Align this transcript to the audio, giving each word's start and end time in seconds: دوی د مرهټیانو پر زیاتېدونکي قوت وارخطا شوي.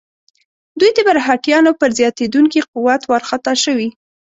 دوی 0.79 0.91
د 0.95 0.99
مرهټیانو 1.07 1.71
پر 1.79 1.89
زیاتېدونکي 1.99 2.59
قوت 2.71 3.01
وارخطا 3.05 3.53
شوي. 3.63 3.89